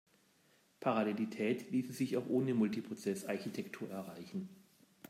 [0.79, 4.49] Parallelität ließe sich auch ohne Multiprozess-Architektur erreichen.